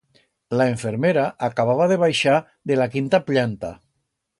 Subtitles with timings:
[0.59, 2.41] La enfermera acababa de baixar
[2.73, 3.77] de la quinta pllanta.